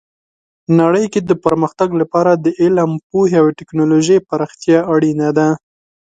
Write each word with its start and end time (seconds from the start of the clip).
نړۍ 0.79 1.05
کې 1.13 1.21
د 1.29 1.31
پرمختګ 1.45 1.89
لپاره 2.01 2.31
د 2.35 2.45
علم، 2.61 2.91
پوهې 3.09 3.37
او 3.41 3.47
ټیکنالوژۍ 3.57 4.17
پراختیا 4.29 4.79
اړینه 4.93 5.29
ده. 5.37 5.47